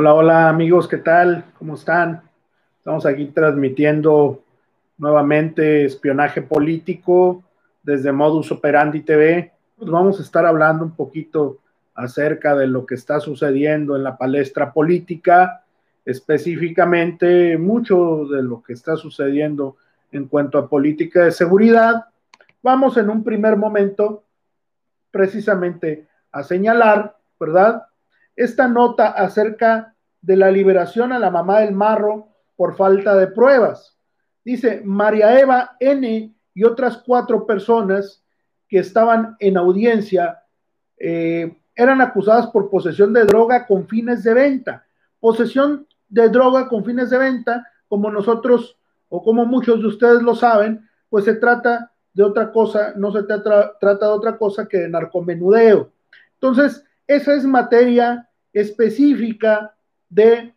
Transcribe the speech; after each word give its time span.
Hola, 0.00 0.14
hola 0.14 0.48
amigos, 0.48 0.88
¿qué 0.88 0.96
tal? 0.96 1.44
¿Cómo 1.58 1.74
están? 1.74 2.22
Estamos 2.78 3.04
aquí 3.04 3.26
transmitiendo 3.26 4.42
nuevamente 4.96 5.84
espionaje 5.84 6.40
político 6.40 7.44
desde 7.82 8.10
Modus 8.10 8.50
Operandi 8.50 9.02
TV. 9.02 9.52
Pues 9.76 9.90
vamos 9.90 10.18
a 10.18 10.22
estar 10.22 10.46
hablando 10.46 10.86
un 10.86 10.92
poquito 10.92 11.58
acerca 11.94 12.56
de 12.56 12.66
lo 12.66 12.86
que 12.86 12.94
está 12.94 13.20
sucediendo 13.20 13.94
en 13.94 14.02
la 14.02 14.16
palestra 14.16 14.72
política, 14.72 15.64
específicamente 16.06 17.58
mucho 17.58 18.24
de 18.24 18.42
lo 18.42 18.62
que 18.62 18.72
está 18.72 18.96
sucediendo 18.96 19.76
en 20.12 20.28
cuanto 20.28 20.56
a 20.56 20.66
política 20.66 21.24
de 21.24 21.30
seguridad. 21.30 22.06
Vamos 22.62 22.96
en 22.96 23.10
un 23.10 23.22
primer 23.22 23.54
momento 23.58 24.24
precisamente 25.10 26.06
a 26.32 26.42
señalar, 26.42 27.18
¿verdad? 27.38 27.82
Esta 28.40 28.66
nota 28.68 29.08
acerca 29.08 29.94
de 30.22 30.36
la 30.36 30.50
liberación 30.50 31.12
a 31.12 31.18
la 31.18 31.30
mamá 31.30 31.60
del 31.60 31.72
marro 31.74 32.28
por 32.56 32.74
falta 32.74 33.14
de 33.16 33.26
pruebas. 33.26 33.98
Dice, 34.42 34.80
María 34.82 35.38
Eva 35.38 35.76
N 35.78 36.34
y 36.54 36.64
otras 36.64 36.96
cuatro 36.98 37.46
personas 37.46 38.24
que 38.66 38.78
estaban 38.78 39.36
en 39.40 39.58
audiencia 39.58 40.42
eh, 40.96 41.54
eran 41.74 42.00
acusadas 42.00 42.46
por 42.46 42.70
posesión 42.70 43.12
de 43.12 43.24
droga 43.24 43.66
con 43.66 43.86
fines 43.86 44.24
de 44.24 44.32
venta. 44.32 44.86
Posesión 45.20 45.86
de 46.08 46.30
droga 46.30 46.66
con 46.66 46.82
fines 46.82 47.10
de 47.10 47.18
venta, 47.18 47.66
como 47.88 48.10
nosotros 48.10 48.78
o 49.10 49.22
como 49.22 49.44
muchos 49.44 49.80
de 49.80 49.86
ustedes 49.86 50.22
lo 50.22 50.34
saben, 50.34 50.88
pues 51.10 51.26
se 51.26 51.34
trata 51.34 51.92
de 52.14 52.22
otra 52.22 52.50
cosa, 52.52 52.94
no 52.96 53.12
se 53.12 53.22
trata, 53.24 53.72
trata 53.78 54.06
de 54.06 54.12
otra 54.12 54.38
cosa 54.38 54.66
que 54.66 54.78
de 54.78 54.88
narcomenudeo. 54.88 55.90
Entonces, 56.34 56.84
esa 57.06 57.34
es 57.34 57.44
materia 57.44 58.28
específica 58.52 59.74
de 60.08 60.54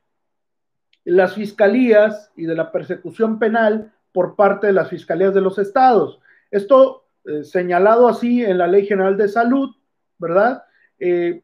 las 1.05 1.36
fiscalías 1.36 2.31
y 2.36 2.45
de 2.45 2.55
la 2.55 2.72
persecución 2.72 3.39
penal 3.39 3.94
por 4.11 4.36
parte 4.36 4.67
de 4.67 4.73
las 4.73 4.89
fiscalías 4.89 5.33
de 5.33 5.41
los 5.41 5.58
estados. 5.58 6.19
Esto 6.52 7.05
eh, 7.25 7.44
señalado 7.44 8.08
así 8.08 8.44
en 8.44 8.58
la 8.58 8.67
Ley 8.67 8.86
General 8.86 9.17
de 9.17 9.27
Salud, 9.27 9.75
¿verdad? 10.17 10.64
Eh, 10.99 11.41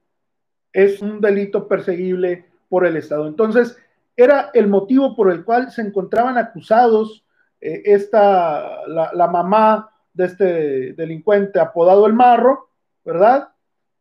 es 0.74 1.02
un 1.02 1.20
delito 1.22 1.68
perseguible 1.68 2.46
por 2.70 2.86
el 2.86 2.96
Estado. 2.98 3.28
Entonces, 3.28 3.78
era 4.16 4.52
el 4.54 4.68
motivo 4.68 5.16
por 5.16 5.32
el 5.32 5.44
cual 5.44 5.72
se 5.72 5.82
encontraban 5.82 6.38
acusados 6.38 7.26
eh, 7.62 7.82
esta, 7.86 8.88
la, 8.88 9.12
la, 9.14 9.28
mamá 9.28 9.90
de 10.14 10.26
este 10.26 10.94
delincuente 10.94 11.60
apodado 11.60 12.06
el 12.06 12.14
Marro, 12.14 12.70
¿verdad? 13.04 13.50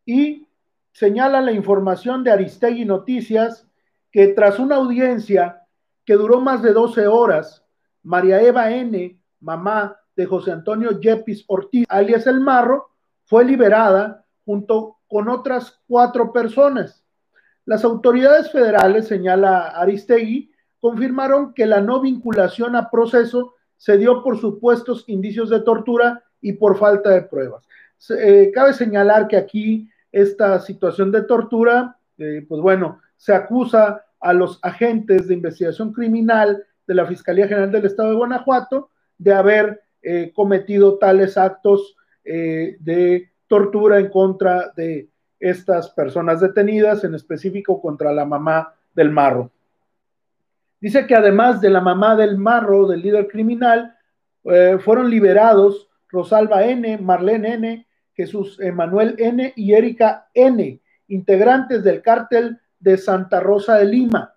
Y 0.04 0.47
señala 0.98 1.40
la 1.40 1.52
información 1.52 2.24
de 2.24 2.32
Aristegui 2.32 2.84
Noticias 2.84 3.68
que 4.10 4.26
tras 4.28 4.58
una 4.58 4.76
audiencia 4.76 5.62
que 6.04 6.14
duró 6.14 6.40
más 6.40 6.60
de 6.60 6.72
12 6.72 7.06
horas, 7.06 7.64
María 8.02 8.42
Eva 8.42 8.72
N., 8.72 9.16
mamá 9.38 9.96
de 10.16 10.26
José 10.26 10.50
Antonio 10.50 10.98
Yepis 10.98 11.44
Ortiz, 11.46 11.86
alias 11.88 12.26
El 12.26 12.40
Marro, 12.40 12.90
fue 13.26 13.44
liberada 13.44 14.24
junto 14.44 14.96
con 15.06 15.28
otras 15.28 15.80
cuatro 15.86 16.32
personas. 16.32 17.04
Las 17.64 17.84
autoridades 17.84 18.50
federales, 18.50 19.06
señala 19.06 19.68
Aristegui, 19.68 20.50
confirmaron 20.80 21.54
que 21.54 21.66
la 21.66 21.80
no 21.80 22.00
vinculación 22.00 22.74
a 22.74 22.90
proceso 22.90 23.54
se 23.76 23.98
dio 23.98 24.24
por 24.24 24.36
supuestos 24.40 25.04
indicios 25.06 25.48
de 25.48 25.60
tortura 25.60 26.24
y 26.40 26.54
por 26.54 26.76
falta 26.76 27.10
de 27.10 27.22
pruebas. 27.22 27.62
Eh, 28.18 28.50
cabe 28.52 28.72
señalar 28.72 29.28
que 29.28 29.36
aquí 29.36 29.88
esta 30.12 30.60
situación 30.60 31.12
de 31.12 31.22
tortura, 31.22 31.96
eh, 32.18 32.44
pues 32.48 32.60
bueno, 32.60 33.00
se 33.16 33.34
acusa 33.34 34.04
a 34.20 34.32
los 34.32 34.58
agentes 34.62 35.28
de 35.28 35.34
investigación 35.34 35.92
criminal 35.92 36.64
de 36.86 36.94
la 36.94 37.06
Fiscalía 37.06 37.46
General 37.46 37.70
del 37.70 37.86
Estado 37.86 38.10
de 38.10 38.16
Guanajuato 38.16 38.90
de 39.18 39.34
haber 39.34 39.82
eh, 40.02 40.32
cometido 40.34 40.98
tales 40.98 41.36
actos 41.36 41.96
eh, 42.24 42.76
de 42.80 43.30
tortura 43.46 43.98
en 43.98 44.08
contra 44.08 44.72
de 44.76 45.08
estas 45.40 45.90
personas 45.90 46.40
detenidas, 46.40 47.04
en 47.04 47.14
específico 47.14 47.80
contra 47.80 48.12
la 48.12 48.24
mamá 48.24 48.74
del 48.94 49.10
Marro. 49.10 49.50
Dice 50.80 51.06
que 51.06 51.14
además 51.14 51.60
de 51.60 51.70
la 51.70 51.80
mamá 51.80 52.16
del 52.16 52.38
Marro, 52.38 52.86
del 52.86 53.02
líder 53.02 53.28
criminal, 53.28 53.94
fueron 54.80 55.10
liberados 55.10 55.88
Rosalba 56.08 56.64
N., 56.64 56.98
Marlene 56.98 57.54
N., 57.54 57.87
Jesús 58.18 58.58
Emanuel 58.58 59.14
N. 59.18 59.52
y 59.54 59.74
Erika 59.74 60.28
N., 60.34 60.80
integrantes 61.06 61.84
del 61.84 62.02
cártel 62.02 62.58
de 62.80 62.98
Santa 62.98 63.38
Rosa 63.38 63.76
de 63.76 63.84
Lima, 63.84 64.34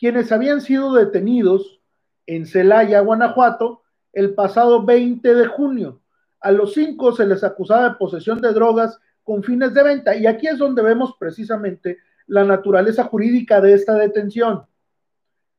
quienes 0.00 0.32
habían 0.32 0.60
sido 0.60 0.92
detenidos 0.92 1.80
en 2.26 2.44
Celaya, 2.44 2.98
Guanajuato, 2.98 3.82
el 4.12 4.34
pasado 4.34 4.84
20 4.84 5.32
de 5.32 5.46
junio. 5.46 6.00
A 6.40 6.50
los 6.50 6.74
cinco 6.74 7.12
se 7.12 7.24
les 7.24 7.44
acusaba 7.44 7.90
de 7.90 7.94
posesión 7.94 8.40
de 8.40 8.52
drogas 8.52 8.98
con 9.22 9.44
fines 9.44 9.72
de 9.74 9.84
venta. 9.84 10.16
Y 10.16 10.26
aquí 10.26 10.48
es 10.48 10.58
donde 10.58 10.82
vemos 10.82 11.14
precisamente 11.20 11.98
la 12.26 12.42
naturaleza 12.42 13.04
jurídica 13.04 13.60
de 13.60 13.74
esta 13.74 13.94
detención. 13.94 14.66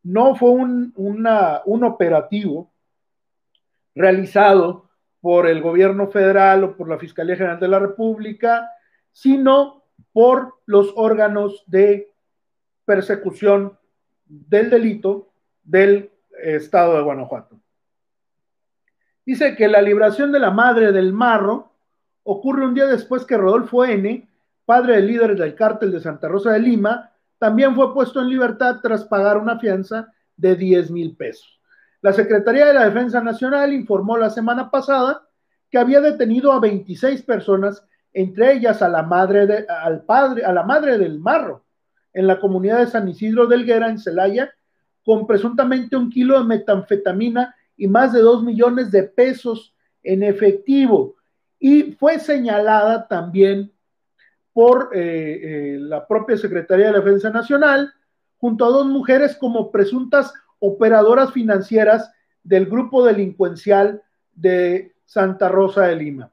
No 0.04 0.36
fue 0.36 0.50
un, 0.50 0.92
un 0.98 1.84
operativo 1.86 2.74
realizado 3.96 4.89
por 5.22 5.48
el 5.48 5.62
gobierno 5.62 6.08
federal 6.08 6.64
o 6.64 6.78
por 6.78 6.88
la 6.88 6.98
Fiscalía 6.98 7.36
General 7.36 7.60
de 7.60 7.68
la 7.68 7.80
República, 7.80 8.70
sino 9.12 9.84
por 10.14 10.56
los 10.66 10.94
órganos 10.96 11.64
de 11.68 12.12
persecución 12.86 13.78
del 14.26 14.70
delito 14.70 15.32
del 15.64 16.12
estado 16.42 16.96
de 16.96 17.02
Guanajuato. 17.02 17.60
Dice 19.26 19.56
que 19.56 19.68
la 19.68 19.82
liberación 19.82 20.32
de 20.32 20.40
la 20.40 20.52
madre 20.52 20.92
del 20.92 21.14
marro 21.14 21.72
ocurre 22.24 22.66
un 22.66 22.74
día 22.74 22.88
después 22.88 23.26
que 23.26 23.38
Rodolfo 23.38 23.86
N., 23.86 24.28
padre 24.66 24.96
del 24.96 25.08
líder 25.08 25.36
del 25.36 25.56
cártel 25.56 25.92
de 25.92 26.00
Santa 26.00 26.28
Rosa 26.28 26.52
de 26.52 26.60
Lima, 26.60 27.12
también 27.38 27.76
fue 27.76 27.94
puesto 27.94 28.22
en 28.22 28.30
libertad 28.30 28.78
tras 28.82 29.06
pagar 29.06 29.38
una 29.38 29.60
fianza 29.60 30.12
de 30.36 30.56
10 30.56 30.92
mil 30.92 31.16
pesos. 31.16 31.59
La 32.02 32.14
Secretaría 32.14 32.66
de 32.66 32.74
la 32.74 32.86
Defensa 32.86 33.22
Nacional 33.22 33.74
informó 33.74 34.18
la 34.18 34.30
semana 34.30 34.72
pasada 34.72 35.28
que 35.70 35.78
había 35.78 36.02
detenido 36.02 36.52
a 36.52 36.60
26 36.60 37.24
personas, 37.24 37.86
entre 38.14 38.54
ellas 38.54 38.82
a 38.82 38.90
la 38.90 39.04
madre 39.04 39.46
de, 39.46 39.66
al 39.68 40.04
padre, 40.04 40.46
a 40.46 40.54
la 40.54 40.64
madre 40.64 40.98
del 40.98 41.20
marro, 41.20 41.66
en 42.14 42.26
la 42.26 42.40
comunidad 42.40 42.80
de 42.80 42.88
San 42.88 43.08
Isidro 43.08 43.48
del 43.48 43.66
Guera, 43.66 43.90
en 43.90 44.00
Celaya, 44.00 44.52
con 45.04 45.28
presuntamente 45.28 45.96
un 45.96 46.10
kilo 46.10 46.40
de 46.40 46.46
metanfetamina 46.46 47.56
y 47.78 47.88
más 47.88 48.14
de 48.14 48.22
dos 48.22 48.44
millones 48.44 48.92
de 48.92 49.04
pesos 49.04 49.76
en 50.04 50.24
efectivo. 50.24 51.16
Y 51.60 51.94
fue 51.94 52.20
señalada 52.20 53.08
también 53.08 53.72
por 54.54 54.90
eh, 54.94 55.40
eh, 55.44 55.78
la 55.80 56.08
propia 56.08 56.38
Secretaría 56.38 56.88
de 56.88 56.92
la 56.94 57.00
Defensa 57.00 57.30
Nacional, 57.30 57.94
junto 58.38 58.66
a 58.66 58.70
dos 58.70 58.88
mujeres 58.88 59.36
como 59.36 59.72
presuntas 59.72 60.34
operadoras 60.60 61.34
financieras 61.34 62.12
del 62.44 62.66
grupo 62.66 63.06
delincuencial 63.06 64.02
de 64.34 64.94
Santa 65.06 65.50
Rosa 65.50 65.88
de 65.88 65.96
Lima. 65.96 66.32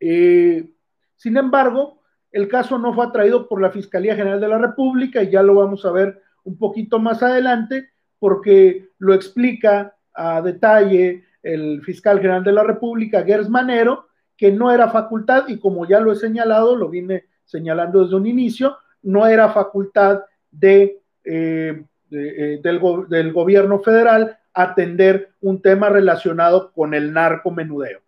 Eh, 0.00 0.68
sin 1.16 1.36
embargo, 1.36 2.02
el 2.30 2.48
caso 2.48 2.78
no 2.78 2.92
fue 2.92 3.06
atraído 3.06 3.48
por 3.48 3.60
la 3.60 3.70
Fiscalía 3.70 4.14
General 4.14 4.40
de 4.40 4.48
la 4.48 4.58
República 4.58 5.22
y 5.22 5.30
ya 5.30 5.42
lo 5.42 5.54
vamos 5.54 5.84
a 5.84 5.92
ver 5.92 6.20
un 6.44 6.58
poquito 6.58 6.98
más 6.98 7.22
adelante 7.22 7.90
porque 8.18 8.90
lo 8.98 9.14
explica 9.14 9.96
a 10.14 10.42
detalle 10.42 11.24
el 11.42 11.82
fiscal 11.82 12.18
general 12.18 12.44
de 12.44 12.52
la 12.52 12.62
República, 12.62 13.22
Gers 13.22 13.48
Manero, 13.48 14.08
que 14.36 14.52
no 14.52 14.70
era 14.70 14.90
facultad 14.90 15.48
y 15.48 15.58
como 15.58 15.86
ya 15.86 16.00
lo 16.00 16.12
he 16.12 16.16
señalado, 16.16 16.76
lo 16.76 16.88
vine 16.88 17.24
señalando 17.44 18.02
desde 18.02 18.16
un 18.16 18.26
inicio, 18.26 18.76
no 19.02 19.26
era 19.26 19.50
facultad 19.50 20.22
de 20.50 21.00
eh, 21.24 21.84
eh, 22.10 22.60
del, 22.62 23.32
gobierno 23.32 23.80
federal 23.80 24.38
atender 24.54 25.30
un 25.40 25.60
tema 25.60 25.88
relacionado 25.88 26.72
con 26.72 26.94
el 26.94 27.12
narcomenudeo. 27.12 28.00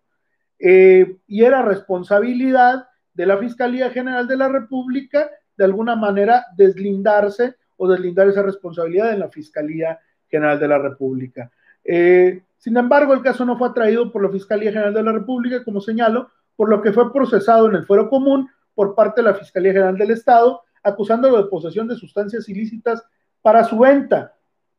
Eh, 0.57 1.17
y 1.27 1.43
era 1.43 1.61
responsabilidad 1.61 2.87
de 3.13 3.25
la 3.25 3.37
Fiscalía 3.37 3.89
General 3.89 4.27
de 4.27 4.37
la 4.37 4.47
República 4.47 5.29
de 5.57 5.65
alguna 5.65 5.95
manera 5.95 6.45
deslindarse 6.55 7.55
o 7.75 7.89
deslindar 7.89 8.29
esa 8.29 8.41
responsabilidad 8.41 9.13
en 9.13 9.19
la 9.19 9.29
Fiscalía 9.29 9.99
General 10.29 10.59
de 10.59 10.67
la 10.67 10.77
República. 10.77 11.51
Eh, 11.83 12.41
sin 12.57 12.77
embargo, 12.77 13.13
el 13.13 13.21
caso 13.21 13.45
no 13.45 13.57
fue 13.57 13.69
atraído 13.69 14.11
por 14.11 14.23
la 14.23 14.29
Fiscalía 14.29 14.71
General 14.71 14.93
de 14.93 15.03
la 15.03 15.11
República, 15.11 15.63
como 15.63 15.81
señalo, 15.81 16.29
por 16.55 16.69
lo 16.69 16.81
que 16.81 16.93
fue 16.93 17.11
procesado 17.11 17.69
en 17.69 17.75
el 17.75 17.85
fuero 17.85 18.09
común 18.09 18.49
por 18.75 18.95
parte 18.95 19.21
de 19.21 19.29
la 19.29 19.33
Fiscalía 19.33 19.73
General 19.73 19.97
del 19.97 20.11
Estado, 20.11 20.61
acusándolo 20.83 21.43
de 21.43 21.49
posesión 21.49 21.87
de 21.87 21.95
sustancias 21.95 22.47
ilícitas 22.47 23.03
para 23.41 23.63
su 23.63 23.79
venta. 23.79 24.35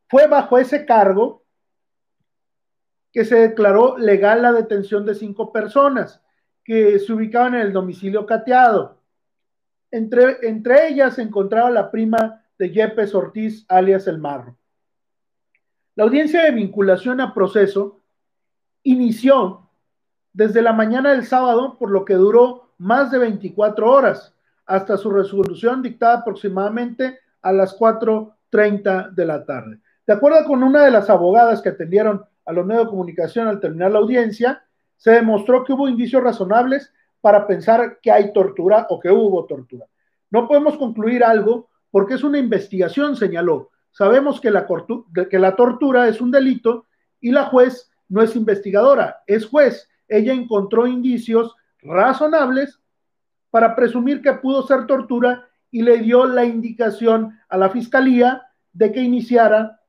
Fue 0.09 0.27
bajo 0.27 0.59
ese 0.59 0.85
cargo 0.85 1.45
que 3.13 3.25
se 3.25 3.37
declaró 3.37 3.99
legal 3.99 4.43
la 4.43 4.53
detención 4.53 5.05
de 5.05 5.15
cinco 5.15 5.53
personas 5.53 6.23
que 6.65 6.99
se 6.99 7.13
ubicaban 7.13 7.55
en 7.55 7.63
el 7.63 7.73
domicilio 7.73 8.27
cateado. 8.27 9.01
Entre, 9.91 10.47
entre 10.49 10.89
ellas 10.89 11.17
se 11.17 11.23
encontraba 11.23 11.71
la 11.71 11.91
prima 11.91 12.45
de 12.59 12.71
Yepes 12.71 13.15
Ortiz, 13.15 13.65
alias 13.69 14.07
El 14.07 14.19
Marro. 14.19 14.57
La 15.97 16.05
audiencia 16.05 16.45
de 16.45 16.53
vinculación 16.53 17.21
a 17.21 17.35
proceso 17.35 18.01
inició 18.83 19.69
desde 20.33 20.63
la 20.63 20.73
mañana 20.73 21.11
del 21.11 21.27
sábado, 21.27 21.77
por 21.79 21.91
lo 21.91 22.05
que 22.05 22.15
duró 22.15 22.73
más 22.79 23.11
de 23.11 23.19
24 23.19 23.91
horas, 23.91 24.35
hasta 24.67 24.97
su 24.97 25.11
resolución 25.11 25.83
dictada 25.83 26.19
aproximadamente 26.19 27.19
a 27.43 27.53
las 27.53 27.75
4.30 28.51 29.11
de 29.11 29.27
la 29.27 29.45
tarde. 29.45 29.81
De 30.07 30.13
acuerdo 30.13 30.45
con 30.45 30.63
una 30.63 30.85
de 30.85 30.91
las 30.91 31.09
abogadas 31.09 31.63
que 31.63 31.71
atendieron 31.71 32.25
a 32.45 32.53
los 32.53 32.67
medios 32.67 32.85
de 32.85 32.91
comunicación 32.91 33.49
al 33.49 33.61
terminar 33.61 33.93
la 33.93 33.99
audiencia, 33.99 34.65
se 34.97 35.13
demostró 35.13 35.65
que 35.65 35.73
hubo 35.73 35.89
indicios 35.89 36.23
razonables 36.23 36.93
para 37.21 37.47
pensar 37.47 37.99
que 38.01 38.11
hay 38.11 38.33
tortura 38.33 38.87
o 38.91 38.99
que 38.99 39.11
hubo 39.11 39.47
tortura. 39.47 39.87
No 40.31 40.49
podemos 40.49 40.77
concluir 40.77 41.23
algo 41.23 41.69
porque 41.91 42.15
es 42.15 42.23
una 42.23 42.39
investigación, 42.39 43.17
señaló. 43.17 43.71
Sabemos 43.91 44.41
que 44.41 44.51
la, 44.51 44.67
que 45.29 45.39
la 45.39 45.57
tortura 45.57 46.09
es 46.09 46.21
un 46.21 46.31
delito 46.31 46.87
y 47.21 47.31
la 47.33 47.47
juez 47.47 47.91
no 48.09 48.23
es 48.23 48.37
investigadora, 48.37 49.23
es 49.27 49.47
juez. 49.47 49.89
Ella 50.09 50.33
encontró 50.33 50.87
indicios 50.87 51.55
razonables 51.83 52.81
para 53.51 53.75
presumir 53.75 54.23
que 54.23 54.33
pudo 54.35 54.67
ser 54.67 54.87
tortura 54.87 55.49
y 55.71 55.83
le 55.83 55.99
dio 55.99 56.27
la 56.27 56.45
indicación 56.45 57.39
a 57.49 57.57
la 57.57 57.71
fiscalía 57.71 58.43
de 58.73 58.93
que 58.93 59.01
iniciara 59.01 59.81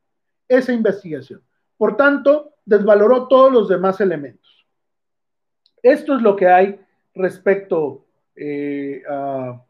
esa 0.48 0.74
investigación. 0.74 1.42
Por 1.78 1.98
tanto, 1.98 2.56
desvaloró 2.66 3.28
todos 3.28 3.52
los 3.52 3.70
demás 3.70 4.00
elementos. 4.02 4.68
Esto 5.82 6.16
es 6.16 6.22
lo 6.22 6.36
que 6.36 6.48
hay 6.48 6.80
respecto 7.16 8.06
eh, 8.36 9.02
a, 9.08 9.62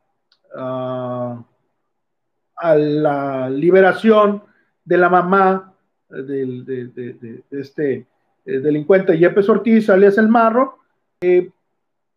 la 2.63 3.49
liberación 3.49 4.43
de 4.85 4.97
la 4.97 5.09
mamá 5.09 5.73
de, 6.09 7.41
este 7.49 8.05
eh, 8.45 8.59
delincuente 8.59 9.17
Yepes 9.17 9.49
Ortiz, 9.49 9.89
alias 9.89 10.17
El 10.17 10.27
Marro. 10.27 10.79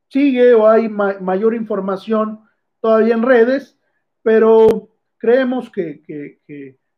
sigue 0.09 0.55
o 0.55 0.69
hay 0.69 0.89
mayor 0.89 1.55
información 1.55 2.41
todavía 2.81 3.15
en 3.15 3.23
redes, 3.23 3.79
pero 4.25 4.89
creemos 5.19 5.71
que, 5.71 6.41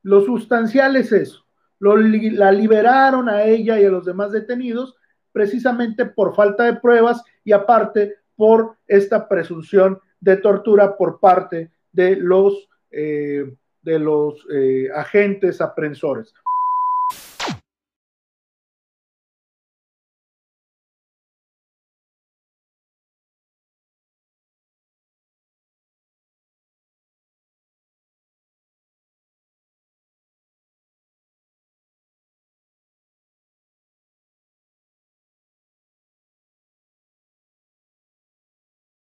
lo 0.02 0.24
sustancial 0.24 0.96
es 0.96 1.12
eso. 1.12 1.44
la 1.80 2.52
liberaron 2.52 3.28
a 3.28 3.42
ella 3.42 3.78
y 3.78 3.84
a 3.84 3.90
los 3.90 4.06
demás 4.06 4.32
detenidos 4.32 4.96
precisamente 5.32 6.06
por 6.06 6.34
falta 6.34 6.64
de 6.64 6.80
pruebas 6.80 7.22
y 7.44 7.52
aparte 7.52 8.14
por 8.36 8.76
esta 8.86 9.28
presunción 9.28 9.98
de 10.20 10.36
tortura 10.36 10.96
por 10.96 11.20
parte 11.20 11.72
de 11.92 12.16
los, 12.16 12.68
eh, 12.90 13.52
de 13.82 13.98
los 13.98 14.46
eh, 14.50 14.88
agentes 14.94 15.60
aprensores. 15.60 16.32